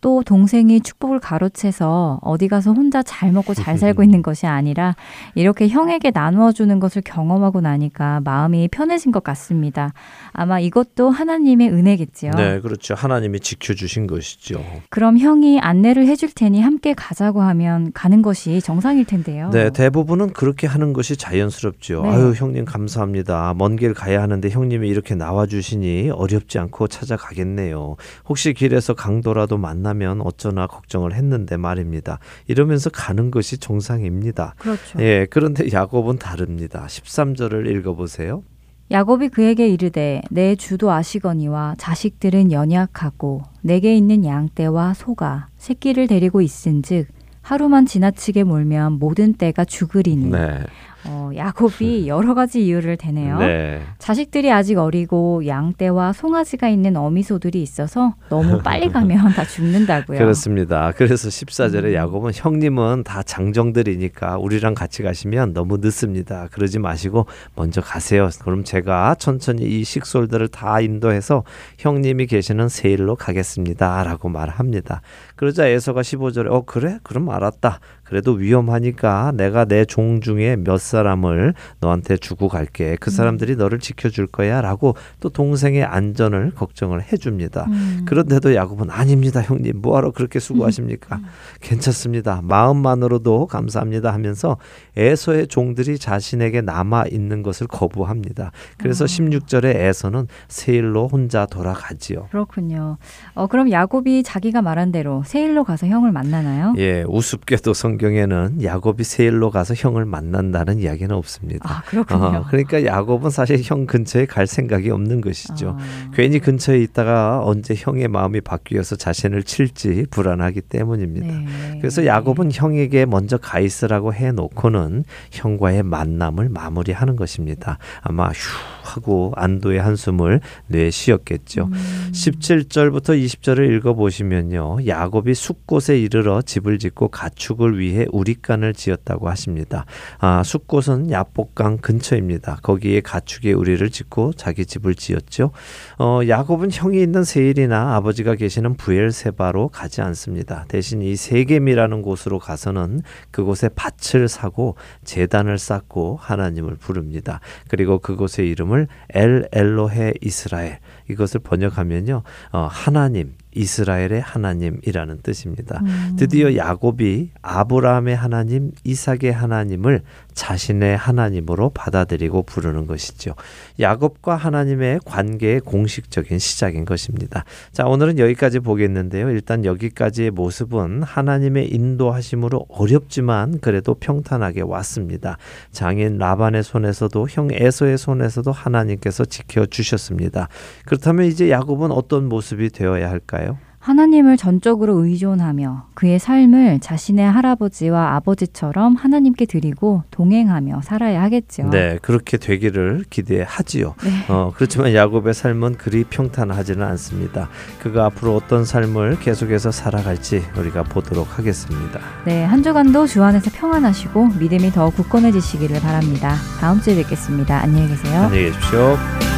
[0.00, 4.94] 또 동생이 축복을 가로채서 어디 가서 혼자 잘 먹고 잘 살고 있는 것이 아니라
[5.34, 9.92] 이렇게 형에게 나누어 주는 것을 경험하고 나니까 마음이 편해진 것 같습니다.
[10.32, 12.32] 아마 이것도 하나님의 은혜겠지요.
[12.36, 12.94] 네, 그렇죠.
[12.94, 14.62] 하나님이 지켜 주신 것이죠.
[14.90, 19.50] 그럼 형이 안내를 해줄 테니 함께 가자고 하면 가는 것이 정상일 텐데요.
[19.50, 22.02] 네, 대부분은 그렇게 하는 것이 자연스럽죠.
[22.02, 22.08] 네.
[22.10, 23.54] 아유, 형님 감사합니다.
[23.56, 27.94] 먼 길 가야 하는데 형님이 이렇게 나와 주시니 어렵지 않고 찾아가겠네요.
[28.28, 32.18] 혹시 길에서 강도라도 만나 만나면 어쩌나 걱정을 했는데 말입니다.
[32.46, 34.54] 이러면서 가는 것이 정상입니다.
[34.58, 35.00] 그렇죠.
[35.00, 36.84] 예, 그런데 야곱은 다릅니다.
[36.88, 38.42] 13절을 읽어 보세요.
[38.90, 47.08] 야곱이 그에게 이르되 내 주도 아시거니와 자식들은 연약하고 내게 있는 양떼와 소가 새끼를 데리고 있은즉
[47.42, 50.64] 하루만 지나치게 몰면 모든 떼가 죽으리니 네.
[51.04, 53.38] 어, 야곱이 여러 가지 이유를 대네요.
[53.38, 53.82] 네.
[53.98, 60.18] 자식들이 아직 어리고 양떼와 송아지가 있는 어미소들이 있어서 너무 빨리 가면 다 죽는다고요.
[60.18, 60.92] 그렇습니다.
[60.96, 61.94] 그래서 14절에 음.
[61.94, 66.48] 야곱은 형님은 다 장정들이니까 우리랑 같이 가시면 너무 늦습니다.
[66.50, 68.28] 그러지 마시고 먼저 가세요.
[68.42, 71.44] 그럼 제가 천천히 이 식솔들을 다 인도해서
[71.78, 74.02] 형님이 계시는 세일로 가겠습니다.
[74.04, 75.00] 라고 말합니다.
[75.38, 76.98] 그러자 에서가 15절에 어 그래?
[77.04, 77.78] 그럼 알았다.
[78.02, 82.96] 그래도 위험하니까 내가 내 종 중에 몇 사람을 너한테 주고 갈게.
[83.00, 83.12] 그 음.
[83.12, 84.60] 사람들이 너를 지켜줄 거야.
[84.60, 87.66] 라고 또 동생의 안전을 걱정을 해줍니다.
[87.68, 88.04] 음.
[88.06, 89.80] 그런데도 야곱은 아닙니다, 형님.
[89.80, 91.16] 뭐하러 그렇게 수고하십니까?
[91.16, 91.24] 음.
[91.62, 92.40] 괜찮습니다.
[92.42, 94.56] 마음만으로도 감사합니다 하면서
[94.96, 98.50] 에서의 종들이 자신에게 남아 있는 것을 거부합니다.
[98.78, 99.06] 그래서 어.
[99.06, 102.26] 16절에 에서는 세일로 혼자 돌아가지요.
[102.32, 102.98] 그렇군요.
[103.34, 106.72] 어, 그럼 야곱이 자기가 말한 대로 세일로 가서 형을 만나나요?
[106.78, 111.70] 예, 우습게도 성경에는 야곱이 세일로 가서 형을 만난다는 이야기는 없습니다.
[111.70, 112.38] 아, 그렇군요.
[112.38, 115.76] 어, 그러니까 야곱은 사실 형 근처에 갈 생각이 없는 것이죠.
[115.78, 116.10] 아.
[116.14, 121.26] 괜히 근처에 있다가 언제 형의 마음이 바뀌어서 자신을 칠지 불안하기 때문입니다.
[121.26, 121.78] 네.
[121.78, 127.76] 그래서 야곱은 형에게 먼저 가 있으라고 해 놓고는 형과의 만남을 마무리하는 것입니다.
[128.00, 131.64] 아마 휴 하고 안도의 한숨을 내쉬었겠죠.
[131.64, 132.10] 음.
[132.12, 134.86] 17절부터 20절을 읽어 보시면요.
[134.86, 139.84] 야곱이 숲곳에 이르러 집을 짓고 가축을 위해 우리간을 지었다고 하십니다.
[140.18, 142.58] 아, 숲곳은 야복강 근처입니다.
[142.62, 145.50] 거기에 가축의 우리를 짓고 자기 집을 지었죠.
[145.98, 150.64] 어, 야곱은 형이 있는 세일이나 아버지가 계시는 부엘세바로 가지 않습니다.
[150.68, 157.40] 대신 이 세겜이라는 곳으로 가서는 그곳에 밭을 사고 재단을 쌓고 하나님을 부릅니다.
[157.68, 158.77] 그리고 그곳의 이름을
[159.14, 160.78] 엘 엘로헤 이스라엘
[161.10, 162.22] 이것을 번역하면요
[162.52, 165.80] 어, 하나님 이스라엘의 하나님이라는 뜻입니다.
[165.82, 166.16] 음.
[166.16, 170.02] 드디어 야곱이 아브라함의 하나님, 이삭의 하나님을
[170.38, 173.34] 자신의 하나님으로 받아들이고 부르는 것이죠.
[173.80, 177.44] 야곱과 하나님의 관계의 공식적인 시작인 것입니다.
[177.72, 179.30] 자, 오늘은 여기까지 보겠는데요.
[179.30, 185.38] 일단 여기까지의 모습은 하나님의 인도하심으로 어렵지만 그래도 평탄하게 왔습니다.
[185.72, 190.48] 장인 라반의 손에서도 형 에서의 손에서도 하나님께서 지켜 주셨습니다.
[190.86, 193.58] 그렇다면 이제 야곱은 어떤 모습이 되어야 할까요?
[193.88, 201.70] 하나님을 전적으로 의존하며 그의 삶을 자신의 할아버지와 아버지처럼 하나님께 드리고 동행하며 살아야 하겠죠.
[201.70, 203.94] 네, 그렇게 되기를 기대하지요.
[204.04, 204.10] 네.
[204.28, 207.48] 어, 그렇지만 야곱의 삶은 그리 평탄하지는 않습니다.
[207.80, 211.98] 그가 앞으로 어떤 삶을 계속해서 살아갈지 우리가 보도록 하겠습니다.
[212.26, 216.34] 네, 한 주간도 주 안에서 평안하시고 믿음이 더 굳건해지시기를 바랍니다.
[216.60, 217.62] 다음 주에 뵙겠습니다.
[217.62, 218.24] 안녕히 계세요.
[218.24, 219.37] 안녕히 계십시오.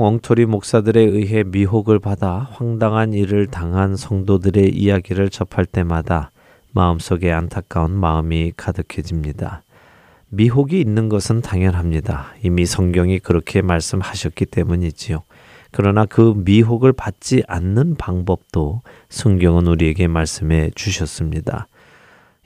[0.00, 6.30] 종종 엉터리 목사들에 의해 미혹을 받아 황당한 일을 당한 성도들의 이야기를 접할 때마다
[6.72, 9.62] 마음속에 안타까운 마음이 가득해집니다.
[10.30, 12.32] 미혹이 있는 것은 당연합니다.
[12.42, 15.22] 이미 성경이 그렇게 말씀하셨기 때문이지요.
[15.70, 18.80] 그러나 그 미혹을 받지 않는 방법도
[19.10, 21.68] 성경은 우리에게 말씀해 주셨습니다.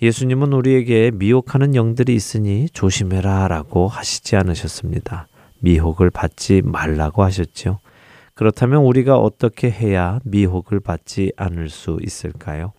[0.03, 5.29] 예수님은 우리에게 미혹하는 영들이 있으니 조심해라 라고 하시지 않으셨습니다.
[5.65, 7.79] 미혹을 받지 말라고 하셨죠.
[8.35, 12.73] 그렇다면 우리가 어떻게 해야 미혹을 받지 않을 수 있을까요?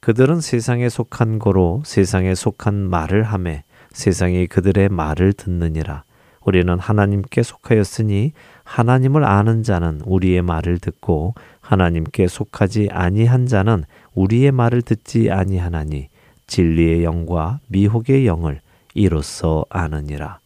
[0.00, 3.62] 그들은 세상에 속한 거로 세상에 속한 말을 하매
[3.92, 6.04] 세상이 그들의 말을 듣느니라.
[6.44, 8.32] 우리는 하나님께 속하였으니
[8.64, 16.08] 하나님을 아는 자는 우리의 말을 듣고 하나님께 속하지 아니한 자는 우리의 말을 듣지 아니하나니
[16.46, 18.60] 진리의 영과 미혹의 영을
[18.94, 20.43] 이로써 아느니라.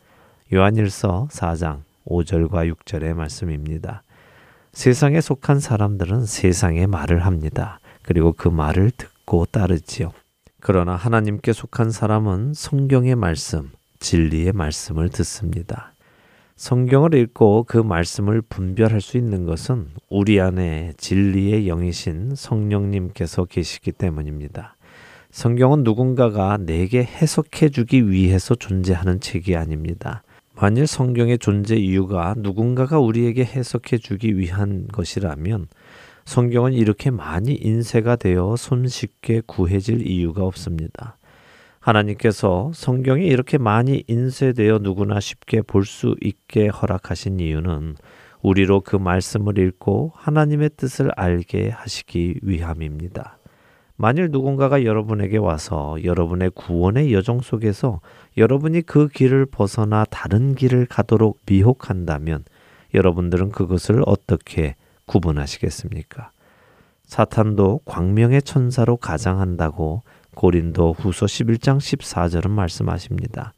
[0.51, 4.03] 요한일서 4장 5절과 6절의 말씀입니다.
[4.73, 7.81] 세상에 속한 사람들은 세상의 말을 합니다.
[8.03, 10.13] 그리고 그 말을 듣고 따르지요.
[10.61, 13.71] 그러나 하나님께 속한 사람은 성경의 말씀,
[14.01, 15.93] 진리의 말씀을 듣습니다.
[16.57, 24.77] 성경을 읽고 그 말씀을 분별할 수 있는 것은 우리 안에 진리의 영이신 성령님께서 계시기 때문입니다.
[25.31, 30.23] 성경은 누군가가 내게 해석해 주기 위해서 존재하는 책이 아닙니다.
[30.61, 35.69] 만일 성경의 존재 이유가 누군가가 우리에게 해석해 주기 위한 것이라면
[36.25, 41.17] 성경은 이렇게 많이 인쇄가 되어 손쉽게 구해질 이유가 없습니다.
[41.79, 47.95] 하나님께서 성경이 이렇게 많이 인쇄되어 누구나 쉽게 볼 수 있게 허락하신 이유는
[48.43, 53.38] 우리로 그 말씀을 읽고 하나님의 뜻을 알게 하시기 위함입니다.
[54.01, 58.01] 만일 누군가가 여러분에게 와서 여러분의 구원의 여정 속에서
[58.37, 62.45] 여러분이 그 길을 벗어나 다른 길을 가도록 미혹한다면
[62.95, 64.77] 여러분들은 그것을 어떻게
[65.07, 66.31] 구분하시겠습니까?
[67.07, 70.03] 사탄도 광명의 천사로 가장한다고
[70.37, 73.53] 고린도 후서 11장 14절은 말씀하십니다.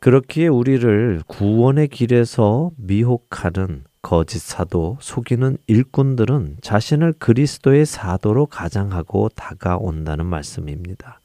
[0.00, 11.20] 그렇기에 우리를 구원의 길에서 미혹하는 거짓 사도, 속이는 일꾼들은 자신을 그리스도의 사도로 가장하고 다가온다는 말씀입니다.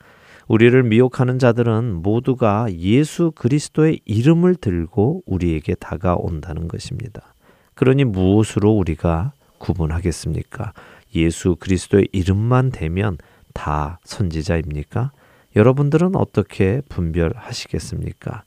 [0.47, 7.33] 우리를 미혹하는 자들은 모두가 예수 그리스도의 이름을 들고 우리에게 다가온다는 것입니다.
[7.73, 10.73] 그러니 무엇으로 우리가 구분하겠습니까?
[11.15, 13.17] 예수 그리스도의 이름만 되면
[13.53, 15.11] 다 선지자입니까?
[15.55, 18.43] 여러분들은 어떻게 분별하시겠습니까?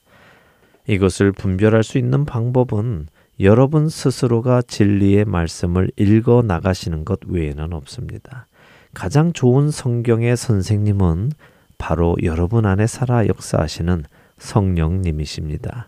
[0.87, 3.07] 이것을 분별할 수 있는 방법은
[3.41, 8.47] 여러분 스스로가 진리의 말씀을 읽어 나가시는 것 외에는 없습니다.
[8.93, 11.31] 가장 좋은 성경의 선생님은
[11.77, 14.03] 바로 여러분 안에 살아 역사하시는
[14.39, 15.87] 성령님이십니다.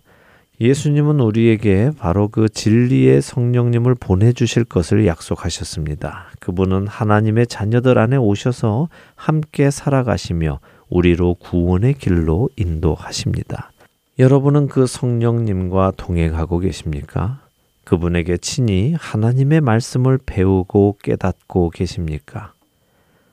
[0.62, 6.28] 예수님은 우리에게 바로 그 진리의 성령님을 보내주실 것을 약속하셨습니다.
[6.40, 13.72] 그분은 하나님의 자녀들 안에 오셔서 함께 살아가시며 우리로 구원의 길로 인도하십니다.
[14.20, 17.41] 여러분은 그 성령님과 동행하고 계십니까?
[17.84, 22.54] 그분에게 친히 하나님의 말씀을 배우고 깨닫고 계십니까?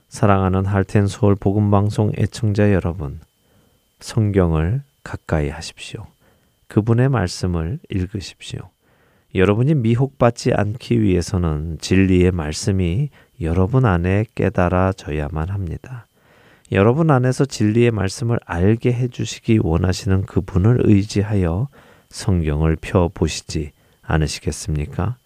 [0.08, 3.20] 사랑하는 할텐 서울 복음 방송 애청자 여러분,
[4.00, 6.06] 성경을 가까이 하십시오.
[6.68, 8.60] 그분의 말씀을 읽으십시오.
[9.34, 16.06] 여러분이 미혹받지 않기 위해서는 진리의 말씀이 여러분 안에 깨달아져야만 합니다.
[16.72, 21.68] 여러분 안에서 진리의 말씀을 알게 해주시기 원하시는 그분을 의지하여
[22.10, 23.72] 성경을 펴 보시지
[24.08, 25.16] 않으시겠습니까?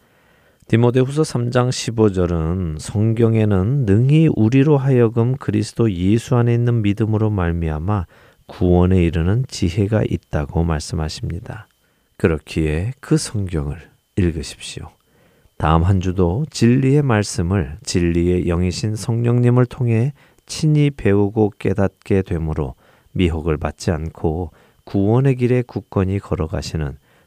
[0.68, 8.07] 디모데후서 3장 15절은 성경에는 능히 우리로 하여금 그리스도 예수 안에 있는 믿음으로 말미암아
[8.47, 11.66] 구원에 이르는 지혜가 있다고 말씀하십니다.
[12.16, 13.78] 그렇기에 그 성경을
[14.16, 14.91] 읽으십시오.
[15.59, 20.12] 다음 한 주도 진리의 말씀을 진리의 영이신 성령님을 통해
[20.47, 22.74] 친히 배우고 깨닫게 되므로
[23.12, 24.51] 미혹을 받지 않고
[24.85, 26.97] 구원의 길에 굳건히 걸어가시는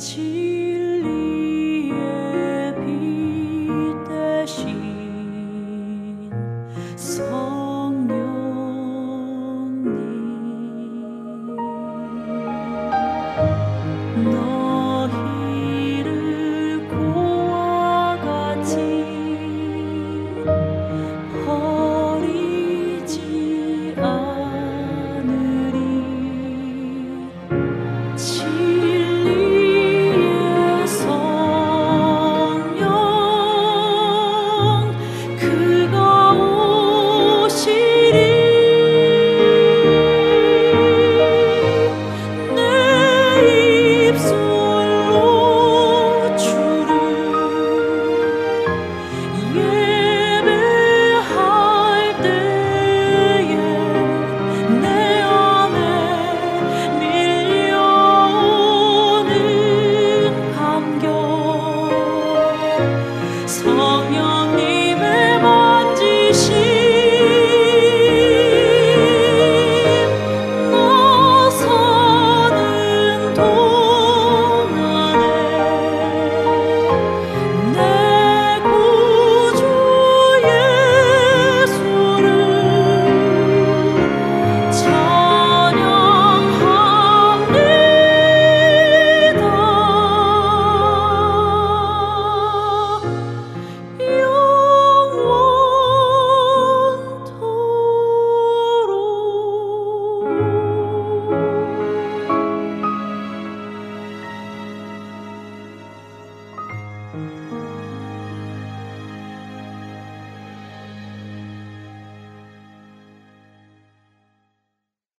[0.00, 0.29] 去